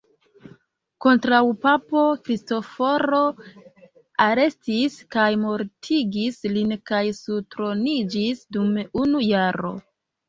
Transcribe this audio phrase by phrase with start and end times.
[1.05, 3.19] Kontraŭpapo Kristoforo
[4.25, 8.73] arestis kaj mortigis lin kaj surtroniĝis dum
[9.05, 9.77] unu jaro.